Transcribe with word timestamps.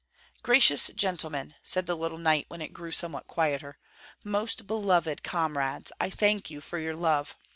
"Gracious 0.41 0.87
gentlemen," 0.95 1.53
said 1.61 1.85
the 1.85 1.93
little 1.95 2.17
knight 2.17 2.45
when 2.47 2.59
it 2.59 2.73
grew 2.73 2.89
somewhat 2.91 3.27
quieter, 3.27 3.77
"most 4.23 4.65
beloved 4.65 5.21
comrades, 5.21 5.91
I 5.99 6.09
thank 6.09 6.49
you 6.49 6.59
for 6.59 6.79
your 6.79 6.95
love. 6.95 7.37